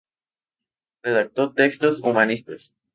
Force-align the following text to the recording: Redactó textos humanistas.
Redactó 1.03 1.53
textos 1.53 1.99
humanistas. 2.01 2.73